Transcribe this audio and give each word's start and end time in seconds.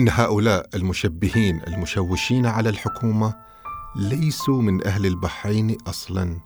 إن 0.00 0.08
هؤلاء 0.08 0.68
المشبهين 0.74 1.62
المشوشين 1.66 2.46
على 2.46 2.68
الحكومة 2.68 3.34
ليسوا 3.96 4.62
من 4.62 4.86
أهل 4.86 5.06
البحرين 5.06 5.76
أصلا 5.86 6.38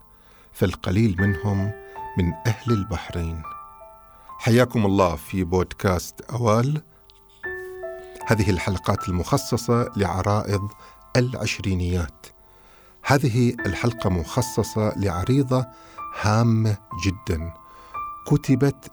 فالقليل 0.52 1.16
منهم 1.18 1.72
من 2.18 2.32
أهل 2.46 2.72
البحرين. 2.72 3.42
حياكم 4.38 4.86
الله 4.86 5.16
في 5.16 5.44
بودكاست 5.44 6.20
أوال. 6.20 6.82
هذه 8.26 8.50
الحلقات 8.50 9.08
المخصصة 9.08 9.92
لعرائض 9.96 10.68
العشرينيات. 11.16 12.26
هذه 13.04 13.54
الحلقة 13.66 14.10
مخصصة 14.10 14.92
لعريضة 14.96 15.66
هامة 16.20 16.78
جدا. 17.04 17.54
كتبت 18.26 18.92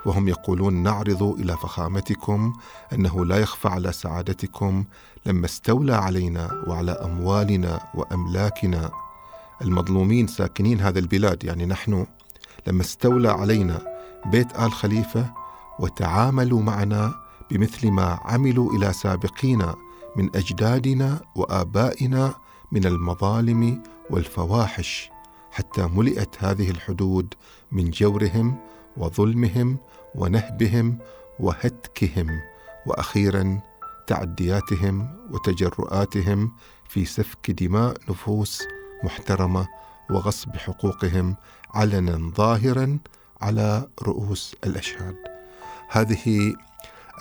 وهم 0.06 0.28
يقولون 0.28 0.74
نعرض 0.74 1.22
إلى 1.22 1.56
فخامتكم 1.56 2.52
أنه 2.92 3.24
لا 3.24 3.36
يخفى 3.36 3.68
على 3.68 3.92
سعادتكم 3.92 4.84
لما 5.26 5.46
استولى 5.46 5.94
علينا 5.94 6.64
وعلى 6.66 6.92
أموالنا 6.92 7.80
وأملاكنا. 7.94 8.90
المظلومين 9.62 10.26
ساكنين 10.26 10.80
هذا 10.80 10.98
البلاد 10.98 11.44
يعني 11.44 11.66
نحن 11.66 12.06
لما 12.66 12.82
استولى 12.82 13.28
علينا 13.28 13.80
بيت 14.26 14.60
آل 14.60 14.72
خليفة 14.72 15.32
وتعاملوا 15.78 16.62
معنا 16.62 17.14
بمثل 17.50 17.90
ما 17.90 18.18
عملوا 18.24 18.72
إلى 18.72 18.92
سابقينا 18.92 19.74
من 20.16 20.36
أجدادنا 20.36 21.20
وآبائنا 21.34 22.34
من 22.72 22.86
المظالم 22.86 23.82
والفواحش 24.10 25.10
حتى 25.50 25.82
ملئت 25.82 26.44
هذه 26.44 26.70
الحدود 26.70 27.34
من 27.72 27.90
جورهم 27.90 28.58
وظلمهم 28.96 29.78
ونهبهم 30.14 30.98
وهتكهم 31.40 32.40
وأخيرا 32.86 33.60
تعدياتهم 34.06 35.16
وتجرؤاتهم 35.30 36.52
في 36.88 37.04
سفك 37.04 37.50
دماء 37.50 37.96
نفوس 38.08 38.62
محترمة 39.04 39.68
وغصب 40.10 40.56
حقوقهم 40.56 41.36
علنا 41.74 42.32
ظاهرا 42.34 42.98
على 43.40 43.88
رؤوس 44.02 44.56
الأشهاد. 44.64 45.16
هذه 45.90 46.54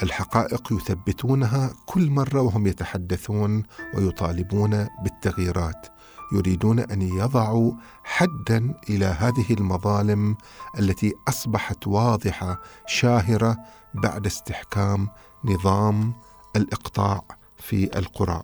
الحقائق 0.03 0.73
يثبتونها 0.73 1.73
كل 1.85 2.09
مرة 2.09 2.41
وهم 2.41 2.67
يتحدثون 2.67 3.63
ويطالبون 3.93 4.87
بالتغييرات 5.03 5.87
يريدون 6.31 6.79
أن 6.79 7.01
يضعوا 7.01 7.73
حدا 8.03 8.75
إلى 8.89 9.05
هذه 9.05 9.53
المظالم 9.53 10.37
التي 10.79 11.13
أصبحت 11.27 11.87
واضحة 11.87 12.61
شاهرة 12.87 13.57
بعد 13.93 14.25
استحكام 14.25 15.09
نظام 15.45 16.13
الإقطاع 16.55 17.23
في 17.57 17.97
القرى. 17.97 18.41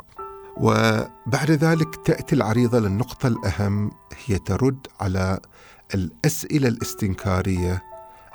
وبعد 0.57 1.51
ذلك 1.51 1.95
تأتي 1.95 2.35
العريضة 2.35 2.79
للنقطة 2.79 3.27
الأهم 3.27 3.91
هي 4.25 4.37
ترد 4.37 4.87
على 4.99 5.39
الأسئلة 5.93 6.67
الاستنكارية 6.67 7.83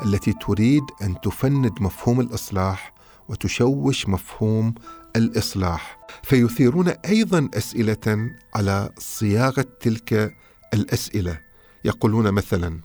التي 0.05 0.33
تريد 0.33 0.83
أن 1.03 1.21
تفند 1.21 1.73
مفهوم 1.83 2.21
الإصلاح 2.21 2.93
وتشوش 3.29 4.09
مفهوم 4.09 4.75
الإصلاح. 5.17 5.99
فيثيرون 6.23 6.89
أيضا 6.89 7.49
أسئلة 7.55 8.31
على 8.55 8.91
صياغة 8.99 9.67
تلك 9.81 10.35
الأسئلة. 10.75 11.41
يقولون 11.85 12.31
مثلا 12.31 12.81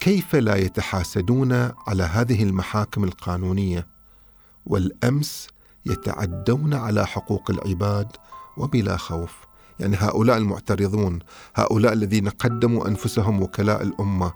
كيف 0.00 0.34
لا 0.36 0.56
يتحاسدون 0.56 1.52
على 1.86 2.02
هذه 2.02 2.42
المحاكم 2.42 3.04
القانونية؟ 3.04 3.86
والأمس 4.66 5.48
يتعدون 5.86 6.74
على 6.74 7.06
حقوق 7.06 7.50
العباد 7.50 8.08
وبلا 8.56 8.96
خوف. 8.96 9.50
يعني 9.80 9.96
هؤلاء 9.96 10.36
المعترضون 10.36 11.18
هؤلاء 11.54 11.92
الذين 11.92 12.28
قدموا 12.28 12.88
أنفسهم 12.88 13.42
وكلاء 13.42 13.82
الأمة 13.82 14.32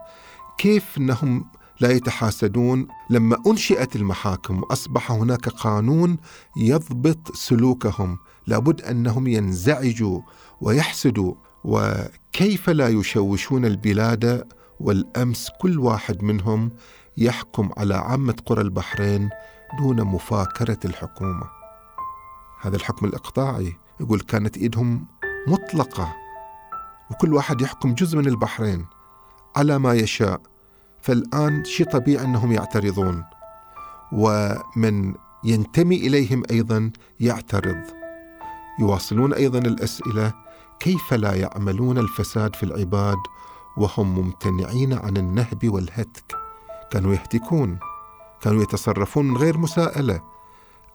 كيف 0.58 0.98
إنهم 0.98 1.50
لا 1.80 1.90
يتحاسدون. 1.90 2.88
لما 3.10 3.36
أنشئت 3.46 3.96
المحاكم 3.96 4.62
واصبح 4.62 5.12
هناك 5.12 5.48
قانون 5.48 6.16
يضبط 6.56 7.36
سلوكهم. 7.36 8.18
لابد 8.46 8.82
أنهم 8.82 9.26
ينزعجوا 9.26 10.20
ويحسدوا. 10.60 11.34
وكيف 11.64 12.70
لا 12.70 12.88
يشوشون 12.88 13.64
البلاد 13.64 14.48
والأمس 14.80 15.50
كل 15.60 15.78
واحد 15.78 16.22
منهم 16.22 16.70
يحكم 17.16 17.70
على 17.76 17.94
عامة 17.94 18.36
قرى 18.46 18.60
البحرين 18.60 19.30
دون 19.78 20.02
مفاكرة 20.02 20.78
الحكومة. 20.84 21.46
هذا 22.60 22.76
الحكم 22.76 23.06
الإقطاعي. 23.06 23.76
يقول 24.00 24.20
كانت 24.20 24.56
إيدهم 24.56 25.06
مطلقة. 25.46 26.16
وكل 27.10 27.34
واحد 27.34 27.60
يحكم 27.60 27.94
جزء 27.94 28.18
من 28.18 28.26
البحرين 28.26 28.86
على 29.56 29.78
ما 29.78 29.94
يشاء. 29.94 30.40
فالآن 31.04 31.64
شيء 31.64 31.86
طبيعي 31.86 32.24
أنهم 32.24 32.52
يعترضون 32.52 33.24
ومن 34.12 35.14
ينتمي 35.44 35.96
إليهم 35.96 36.42
أيضا 36.50 36.90
يعترض. 37.20 37.82
يواصلون 38.80 39.34
أيضا 39.34 39.58
الأسئلة 39.58 40.32
كيف 40.80 41.14
لا 41.14 41.34
يعملون 41.34 41.98
الفساد 41.98 42.56
في 42.56 42.62
العباد 42.62 43.18
وهم 43.76 44.14
ممتنعين 44.14 44.92
عن 44.92 45.16
النهب 45.16 45.58
والهتك؟ 45.64 46.36
كانوا 46.90 47.12
يهتكون 47.12 47.78
كانوا 48.42 48.62
يتصرفون 48.62 49.28
من 49.28 49.36
غير 49.36 49.58
مساءلة. 49.58 50.20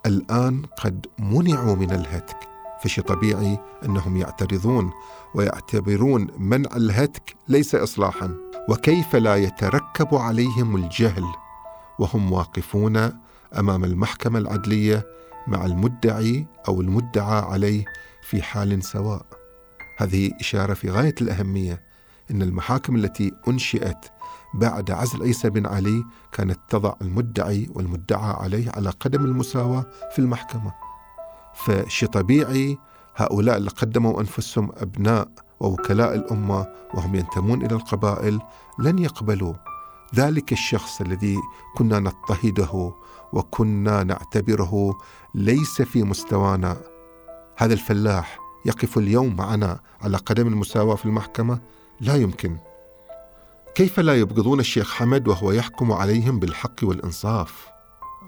الآن 0.06 0.62
قد 0.84 1.06
منعوا 1.20 1.76
من 1.76 1.92
الهتك 1.92 2.38
فشي 2.84 3.02
طبيعي 3.02 3.60
أنهم 3.86 4.18
يعترضون 4.18 4.92
ويعتبرون 5.36 6.28
منع 6.38 6.70
الهتك 6.76 7.36
ليس 7.48 7.76
اصلاحا. 7.76 8.49
وكيف 8.68 9.16
لا 9.16 9.36
يتركب 9.36 10.16
عليهم 10.16 10.76
الجهل 10.76 11.26
وهم 12.00 12.32
واقفون 12.32 12.98
أمام 13.60 13.84
المحكمة 13.84 14.40
العدلية 14.40 15.08
مع 15.48 15.66
المدعي 15.66 16.48
أو 16.68 16.82
المدعى 16.82 17.42
عليه 17.42 17.86
في 18.22 18.42
حال 18.42 18.84
سواء. 18.84 19.26
هذه 19.98 20.32
إشارة 20.40 20.74
في 20.74 20.90
غاية 20.90 21.16
الأهمية 21.22 21.82
إن 22.32 22.42
المحاكم 22.42 22.96
التي 22.96 23.32
أنشئت 23.48 24.06
بعد 24.54 24.92
عزل 24.92 25.24
عيسى 25.24 25.50
بن 25.50 25.66
علي 25.66 26.04
كانت 26.32 26.60
تضع 26.70 26.94
المدعي 27.02 27.70
والمدعى 27.74 28.34
عليه 28.34 28.72
على 28.72 28.90
قدم 28.90 29.26
المساواة 29.26 29.86
في 30.12 30.20
المحكمة. 30.20 30.74
فشي 31.56 32.08
طبيعي 32.08 32.78
هؤلاء 33.16 33.58
اللي 33.58 33.70
قدموا 33.70 34.22
أنفسهم 34.22 34.72
أبناء 34.78 35.28
ووكلاء 35.60 36.16
الأمة 36.16 36.68
وهم 36.94 37.16
ينتمون 37.16 37.66
إلى 37.66 37.76
القبائل 37.76 38.40
لن 38.80 39.00
يقبلوا 39.00 39.54
ذلك 40.16 40.52
الشخص 40.52 41.02
الذي 41.02 41.38
كنا 41.78 42.00
نضطهده 42.00 42.94
وكنا 43.34 44.04
نعتبره 44.04 44.98
ليس 45.36 45.82
في 45.82 46.04
مستوانا. 46.04 46.78
هذا 47.58 47.74
الفلاح 47.74 48.40
يقف 48.66 48.98
اليوم 48.98 49.36
معنا 49.36 49.80
على 50.02 50.18
قدم 50.18 50.48
المساواة 50.48 50.96
في 50.96 51.06
المحكمة؟ 51.06 51.60
لا 52.00 52.16
يمكن. 52.16 52.58
كيف 53.76 54.00
لا 54.00 54.16
يبغضون 54.16 54.60
الشيخ 54.60 54.94
حمد 54.94 55.28
وهو 55.28 55.52
يحكم 55.52 55.92
عليهم 55.92 56.40
بالحق 56.40 56.76
والإنصاف؟ 56.84 57.70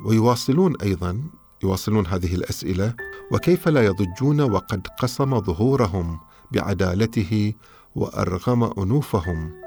ويواصلون 0.05 0.75
أيضا 0.83 1.21
يواصلون 1.63 2.07
هذه 2.07 2.35
الأسئلة 2.35 2.93
وكيف 3.31 3.67
لا 3.67 3.85
يضجون 3.85 4.41
وقد 4.41 4.87
قسم 4.99 5.41
ظهورهم 5.41 6.19
بعدالته 6.51 7.53
وأرغم 7.95 8.63
أنوفهم. 8.63 9.61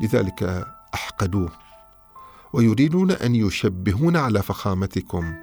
لذلك 0.00 0.66
أحقدوه. 0.94 1.52
ويريدون 2.52 3.10
أن 3.10 3.34
يشبهون 3.34 4.16
على 4.16 4.42
فخامتكم 4.42 5.34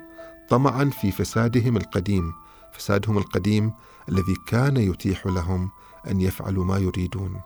طمعا 0.50 0.86
في 0.86 1.12
فسادهم 1.12 1.78
القديم. 1.78 2.34
فسادهم 2.74 3.18
القديم 3.18 3.74
الذي 4.10 4.36
كان 4.48 4.78
يتيح 4.78 5.28
لهم 5.28 5.70
أن 6.08 6.22
يفعلوا 6.22 6.66
ما 6.66 6.78
يريدون. 6.78 7.42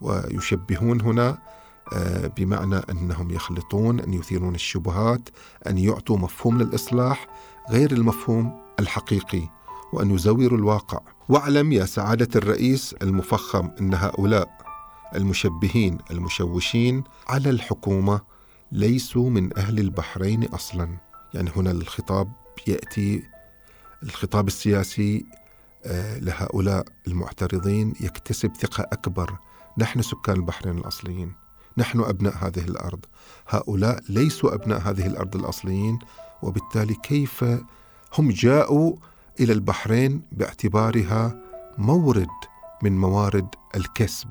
ويشبهون 0.00 1.00
هنا 1.00 1.38
آه، 1.92 2.26
بمعنى 2.26 2.76
أنهم 2.76 3.30
يخلطون 3.30 4.00
أن 4.00 4.14
يثيرون 4.14 4.54
الشبهات 4.54 5.28
أن 5.66 5.78
يعطوا 5.78 6.18
مفهوم 6.18 6.62
للإصلاح 6.62 7.28
غير 7.70 7.92
المفهوم 7.92 8.60
الحقيقي 8.80 9.48
وأن 9.92 10.10
يزوروا 10.10 10.58
الواقع. 10.58 11.00
واعلم 11.28 11.72
يا 11.72 11.84
سعادة 11.84 12.28
الرئيس 12.36 12.94
المفخم 13.02 13.70
أن 13.80 13.94
هؤلاء 13.94 14.48
المشبهين 15.14 15.98
المشوشين 16.10 17.04
على 17.28 17.50
الحكومة 17.50 18.20
ليسوا 18.72 19.30
من 19.30 19.58
أهل 19.58 19.78
البحرين 19.78 20.44
أصلا. 20.44 20.98
يعني 21.34 21.50
هنا 21.56 21.70
الخطاب 21.70 22.32
يأتي 22.66 23.22
الخطاب 24.02 24.46
السياسي 24.46 25.26
آه، 25.84 26.18
لهؤلاء 26.18 26.84
المعترضين 27.08 27.94
يكتسب 28.00 28.52
ثقة 28.56 28.82
أكبر. 28.82 29.38
نحن 29.78 30.02
سكان 30.02 30.36
البحرين 30.36 30.78
الأصليين. 30.78 31.39
نحن 31.76 32.00
أبناء 32.00 32.34
هذه 32.36 32.64
الأرض. 32.64 33.04
هؤلاء 33.48 34.00
ليسوا 34.08 34.54
أبناء 34.54 34.80
هذه 34.80 35.06
الأرض 35.06 35.36
الأصليين 35.36 35.98
وبالتالي 36.42 36.94
كيف 36.94 37.44
هم 38.18 38.30
جاءوا 38.30 38.96
إلى 39.40 39.52
البحرين 39.52 40.22
باعتبارها 40.32 41.40
مورد 41.78 42.28
من 42.82 42.98
موارد 42.98 43.48
الكسب 43.76 44.28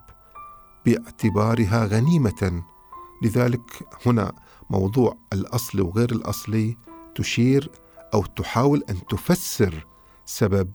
باعتبارها 0.85 1.85
غنيمة. 1.85 2.63
لذلك 3.23 3.71
هنا 4.05 4.31
موضوع 4.69 5.17
الأصل 5.33 5.81
وغير 5.81 6.11
الأصلي 6.11 6.77
تشير 7.15 7.71
أو 8.13 8.25
تحاول 8.25 8.83
أن 8.89 9.05
تفسر 9.07 9.85
سبب 10.25 10.71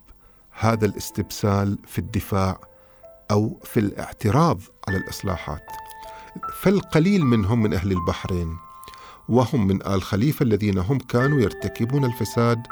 هذا 0.51 0.87
الاستبسال 0.87 1.79
في 1.87 1.99
الدفاع 1.99 2.61
أو 3.31 3.61
في 3.65 3.81
الاعتراض 3.81 4.61
على 4.89 4.97
الإصلاحات. 4.97 5.84
فالقليل 6.61 7.25
منهم 7.25 7.63
من 7.63 7.75
أهل 7.75 7.93
البحرين 7.93 8.57
وهم 9.29 9.67
من 9.67 9.87
آل 9.87 10.03
خليفة 10.03 10.43
الذين 10.43 10.79
هم 10.79 10.99
كانوا 10.99 11.41
يرتكبون 11.41 12.05
الفساد 12.05 12.67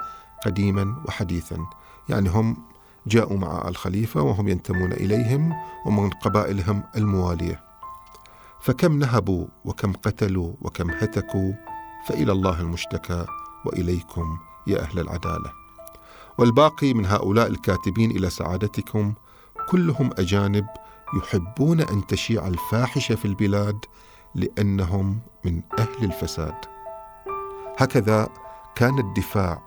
قديما 0.47 1.03
وحديثا. 1.09 1.59
يعني 2.09 2.29
هم 2.29 2.57
جاءوا 3.07 3.39
مع 3.39 3.69
آل 3.69 3.77
خليفة 3.77 4.23
وهم 4.23 4.49
ينتمون 4.49 4.93
إليهم 4.93 5.53
ومن 5.87 6.11
قبائلهم 6.11 6.83
الموالية. 6.97 7.61
فكم 8.61 8.99
نهبوا 8.99 9.47
وكم 9.65 9.93
قتلوا 9.93 10.53
وكم 10.61 10.91
هتكوا 10.91 11.53
فإلى 12.07 12.33
الله 12.33 12.61
المشتكى 12.61 13.27
وإليكم 13.67 14.39
يا 14.67 14.83
أهل 14.83 14.99
العدالة. 14.99 15.53
والباقي 16.39 16.95
من 16.95 17.07
هؤلاء 17.07 17.47
الكاتبين 17.47 18.11
إلى 18.11 18.31
سعادتكم 18.31 19.15
كلهم 19.69 20.11
أجانب 20.19 20.67
يحبون 21.19 21.81
أن 21.81 22.07
تشيع 22.07 22.47
الفاحشة 22.47 23.15
في 23.15 23.25
البلاد 23.25 23.79
لأنهم 24.35 25.21
من 25.45 25.63
أهل 25.79 26.05
الفساد. 26.05 26.55
هكذا 27.79 28.29
كان 28.75 28.99
الدفاع 28.99 29.63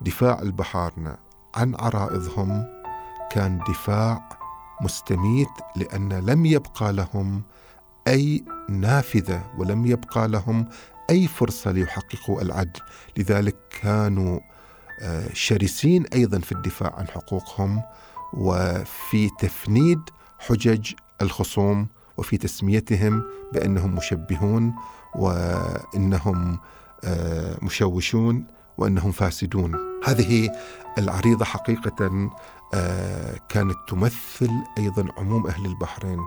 دفاع 0.00 0.42
البحارنه 0.42 1.16
عن 1.54 1.74
عرائضهم 1.74 2.66
كان 3.30 3.58
دفاع 3.68 4.28
مستميت 4.80 5.48
لأن 5.76 6.12
لم 6.12 6.46
يبقى 6.46 6.92
لهم 6.92 7.42
أي 8.08 8.44
نافذة 8.68 9.50
ولم 9.58 9.86
يبقى 9.86 10.28
لهم 10.28 10.68
أي 11.10 11.26
فرصة 11.28 11.70
ليحققوا 11.70 12.42
العدل. 12.42 12.80
لذلك 13.16 13.56
كانوا 13.82 14.40
آه، 15.02 15.28
شرسين 15.32 16.06
أيضا 16.06 16.38
في 16.38 16.52
الدفاع 16.52 16.94
عن 16.96 17.08
حقوقهم 17.08 17.82
وفي 18.32 19.30
تفنيد 19.38 20.00
حجج 20.38 20.92
الخصوم 21.22 21.88
وفي 22.16 22.36
تسميتهم 22.36 23.22
بأنهم 23.52 23.94
مشبهون 23.94 24.74
وإنهم 25.14 26.58
آه، 27.04 27.56
مشوشون 27.62 28.46
وإنهم 28.78 29.12
فاسدون. 29.12 29.76
هذه 30.04 30.50
العريضة 30.98 31.44
حقيقة 31.44 32.30
آه، 32.74 33.34
كانت 33.48 33.76
تمثل 33.88 34.50
أيضا 34.78 35.08
عموم 35.18 35.46
أهل 35.46 35.66
البحرين 35.66 36.18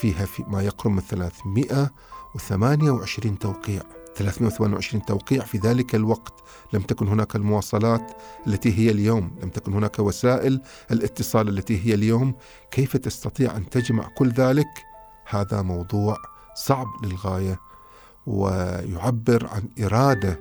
فيها 0.00 0.26
في 0.26 0.44
ما 0.48 0.62
يقرب 0.62 0.92
من 0.92 1.00
328 1.00 3.38
توقيع 3.38 3.82
328 4.16 5.04
توقيع. 5.04 5.44
في 5.44 5.58
ذلك 5.58 5.94
الوقت 5.94 6.34
لم 6.72 6.82
تكن 6.82 7.08
هناك 7.08 7.36
المواصلات 7.36 8.12
التي 8.46 8.78
هي 8.78 8.90
اليوم 8.90 9.36
لم 9.42 9.48
تكن 9.48 9.72
هناك 9.72 9.98
وسائل 9.98 10.60
الاتصال 10.90 11.48
التي 11.48 11.86
هي 11.86 11.94
اليوم. 11.94 12.34
كيف 12.70 12.96
تستطيع 12.96 13.56
أن 13.56 13.70
تجمع 13.70 14.08
كل 14.16 14.30
ذلك؟ 14.30 14.84
هذا 15.28 15.62
موضوع 15.62 16.16
صعب 16.54 16.86
للغاية 17.04 17.60
ويعبر 18.26 19.46
عن 19.46 19.68
إرادة 19.84 20.40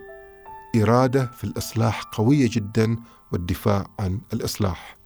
إرادة 0.75 1.25
في 1.25 1.43
الإصلاح 1.43 2.03
قوية 2.03 2.49
جدا 2.51 2.97
والدفاع 3.31 3.87
عن 3.99 4.19
الإصلاح. 4.33 4.97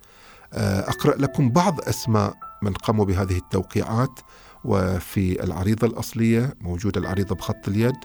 آه، 0.54 0.80
أقرأ 0.80 1.16
لكم 1.16 1.50
بعض 1.50 1.81
أسماء 1.81 2.34
من 2.62 2.74
قاموا 2.74 3.06
بهذه 3.06 3.38
التوقيعات. 3.38 4.19
وفي 4.66 5.44
العريضة 5.44 5.88
الأصلية 5.88 6.54
موجوده 6.62 7.02
العريضه 7.02 7.36
بخط 7.36 7.68
اليد 7.68 7.96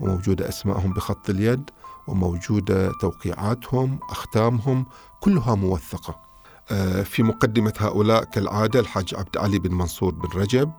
وموجودة 0.00 0.48
أسمائهم 0.48 0.92
بخط 0.92 1.30
اليد 1.30 1.70
وموجودة 2.08 2.92
توقيعاتهم 3.00 3.98
أختامهم 4.10 4.86
كلها 5.20 5.54
موثقة. 5.54 6.20
آه، 6.70 7.02
في 7.02 7.22
مقدمة 7.22 7.72
هؤلاء 7.78 8.24
كالعادة 8.24 8.80
الحاج 8.80 9.14
عبد 9.14 9.36
علي 9.36 9.58
بن 9.58 9.74
منصور 9.74 10.14
بن 10.14 10.40
رجب 10.40 10.72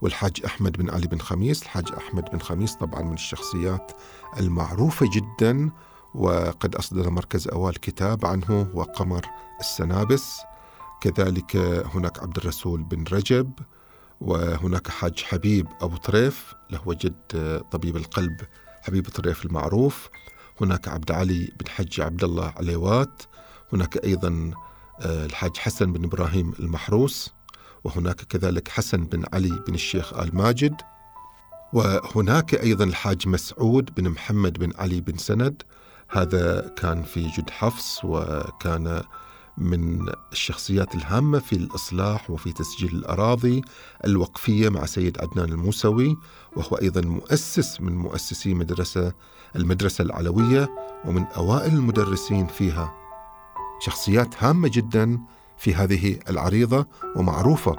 والحاج 0.00 0.42
أحمد 0.44 0.72
بن 0.72 0.90
علي 0.90 1.06
بن 1.06 1.18
خميس. 1.18 1.62
الحاج 1.62 1.92
أحمد 1.96 2.24
بن 2.32 2.38
خميس 2.38 2.74
طبعا 2.74 3.02
من 3.02 3.14
الشخصيات 3.14 3.92
المعروفة 4.40 5.06
جدا 5.14 5.70
وقد 6.14 6.74
أصدر 6.74 7.10
مركز 7.10 7.48
أوال 7.48 7.80
كتاب 7.80 8.26
عنه 8.26 8.68
وقمر 8.74 9.26
السنابس. 9.60 10.40
كذلك 11.00 11.56
هناك 11.94 12.18
عبد 12.22 12.36
الرسول 12.36 12.82
بن 12.82 13.04
رجب 13.12 13.50
وهناك 14.20 14.88
حاج 14.88 15.22
حبيب 15.22 15.66
أبو 15.80 15.96
طريف 15.96 16.54
له 16.70 16.80
جد 16.86 17.62
طبيب 17.70 17.96
القلب 17.96 18.40
حبيب 18.82 19.08
طريف 19.08 19.44
المعروف. 19.44 20.08
هناك 20.60 20.88
عبد 20.88 21.10
علي 21.10 21.52
بن 21.60 21.68
حج 21.68 22.00
عبد 22.00 22.24
الله 22.24 22.54
عليوات. 22.56 23.22
هناك 23.72 24.04
أيضا 24.04 24.50
آه، 25.00 25.26
الحاج 25.26 25.56
حسن 25.56 25.92
بن 25.92 26.04
إبراهيم 26.04 26.52
المحروس. 26.58 27.30
وهناك 27.84 28.16
كذلك 28.16 28.68
حسن 28.68 29.04
بن 29.04 29.24
علي 29.32 29.62
بن 29.66 29.74
الشيخ 29.74 30.14
آل 30.14 30.36
ماجد. 30.36 30.74
وهناك 31.72 32.54
أيضا 32.54 32.84
الحاج 32.84 33.28
مسعود 33.28 33.94
بن 33.94 34.08
محمد 34.08 34.58
بن 34.58 34.72
علي 34.78 35.00
بن 35.00 35.16
سند. 35.16 35.62
هذا 36.08 36.72
كان 36.76 37.02
في 37.02 37.28
جد 37.28 37.50
حفص 37.50 38.00
وكان 38.04 39.02
من 39.58 40.06
الشخصيات 40.32 40.94
الهامة 40.94 41.38
في 41.38 41.52
الإصلاح 41.52 42.30
وفي 42.30 42.52
تسجيل 42.52 42.94
الأراضي 42.94 43.62
الوقفية 44.04 44.68
مع 44.68 44.86
سيد 44.86 45.20
عدنان 45.20 45.48
الموسوي 45.48 46.16
وهو 46.56 46.76
أيضا 46.76 47.00
مؤسس 47.00 47.80
من 47.80 47.96
مؤسسي 47.96 48.54
مدرسة 48.54 49.12
المدرسة 49.56 50.02
العلوية 50.02 50.68
ومن 51.04 51.24
أوائل 51.24 51.74
المدرسين 51.74 52.46
فيها. 52.46 52.94
شخصيات 53.80 54.44
هامة 54.44 54.70
جدا 54.74 55.18
في 55.58 55.74
هذه 55.74 56.18
العريضة 56.30 56.86
ومعروفة. 57.16 57.76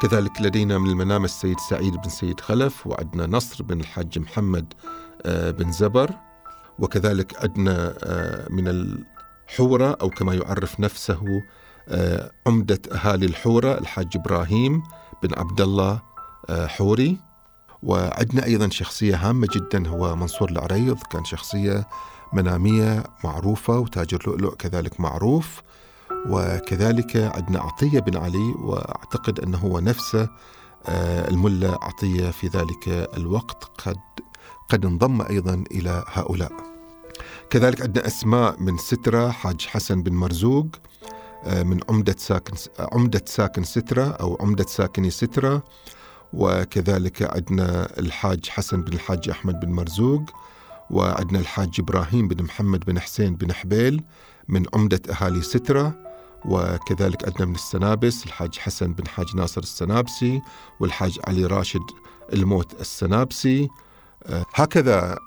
كذلك 0.00 0.40
لدينا 0.40 0.78
من 0.78 0.90
المنام 0.90 1.24
السيد 1.24 1.60
سعيد 1.60 1.96
بن 1.96 2.08
سيد 2.08 2.40
خلف 2.40 2.86
وعندنا 2.86 3.26
نصر 3.26 3.64
بن 3.64 3.80
الحاج 3.80 4.18
محمد 4.18 4.74
آه، 5.22 5.50
بن 5.50 5.72
زبر 5.72 6.10
وكذلك 6.78 7.44
عندنا 7.44 7.94
آه، 8.02 8.46
من 8.50 8.68
حورة 9.56 9.96
أو 10.00 10.10
كما 10.10 10.34
يعرف 10.34 10.80
نفسه 10.80 11.42
آه، 11.88 12.30
عمدة 12.46 12.80
أهالي 12.92 13.26
الحورة 13.26 13.78
الحاج 13.78 14.06
إبراهيم 14.14 14.82
بن 15.22 15.38
عبد 15.38 15.60
الله 15.60 16.00
آه، 16.48 16.66
حوري. 16.66 17.16
وعندنا 17.82 18.44
أيضا 18.44 18.68
شخصية 18.68 19.16
هامة 19.16 19.48
جدا 19.54 19.88
هو 19.88 20.16
منصور 20.16 20.50
العريض 20.50 20.98
كان 21.02 21.24
شخصية 21.24 21.88
منامية 22.32 23.04
معروفة 23.24 23.78
وتاجر 23.78 24.22
لؤلؤ 24.26 24.54
كذلك 24.54 25.00
معروف. 25.00 25.62
وكذلك 26.28 27.16
عندنا 27.16 27.60
عطية 27.60 28.00
بن 28.00 28.16
علي 28.16 28.54
وأعتقد 28.58 29.40
أنه 29.40 29.58
هو 29.58 29.80
نفسه 29.80 30.28
آه، 30.86 31.28
الملا 31.28 31.78
عطية 31.82 32.30
في 32.30 32.46
ذلك 32.46 33.08
الوقت. 33.16 33.64
قد 33.64 34.00
قد 34.68 34.86
انضم 34.86 35.22
أيضا 35.22 35.64
إلى 35.72 36.04
هؤلاء. 36.12 36.69
كذلك 37.50 37.82
عندنا 37.82 38.06
أسماء 38.06 38.60
من 38.62 38.78
سترة 38.78 39.30
حاج 39.30 39.66
حسن 39.66 40.02
بن 40.02 40.12
مرزوق 40.12 40.66
آه، 41.44 41.62
من 41.62 41.80
عمدة 41.88 42.14
ساكن 42.18 42.54
عمدة 42.78 43.22
ساكن 43.26 43.64
سترة 43.64 44.04
أو 44.10 44.36
عمدة 44.40 44.64
ساكني 44.64 45.10
سترة. 45.10 45.62
وكذلك 46.32 47.36
عندنا 47.36 47.98
الحاج 47.98 48.48
حسن 48.48 48.82
بن 48.82 48.92
الحاج 48.92 49.28
أحمد 49.28 49.60
بن 49.60 49.72
مرزوق 49.72 50.22
وعندنا 50.90 51.38
الحاج 51.38 51.68
إبراهيم 51.78 52.28
بن 52.28 52.44
محمد 52.44 52.84
بن 52.84 53.00
حسين 53.00 53.36
بن 53.36 53.52
حبيل 53.52 54.04
من 54.48 54.66
عمدة 54.74 55.00
أهالي 55.10 55.42
سترة. 55.42 55.94
وكذلك 56.44 57.24
عندنا 57.24 57.46
من 57.46 57.54
السنابس 57.54 58.26
الحاج 58.26 58.58
حسن 58.58 58.92
بن 58.92 59.08
حاج 59.08 59.36
ناصر 59.36 59.60
السنابسي 59.60 60.40
والحاج 60.80 61.18
علي 61.26 61.46
راشد 61.46 61.84
الموت 62.32 62.80
السنابسي. 62.80 63.68
آه، 64.26 64.44
هكذا 64.54 65.18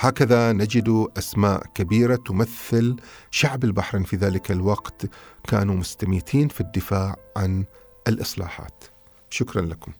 هكذا 0.00 0.52
نجد 0.52 1.06
أسماء 1.18 1.62
كبيرة 1.74 2.16
تمثل 2.16 2.96
شعب 3.30 3.64
البحرين 3.64 4.04
في 4.04 4.16
ذلك 4.16 4.50
الوقت 4.50 5.06
كانوا 5.48 5.74
مستميتين 5.74 6.48
في 6.48 6.60
الدفاع 6.60 7.16
عن 7.36 7.64
الإصلاحات. 8.08 8.84
شكرا 9.30 9.62
لكم. 9.62 9.92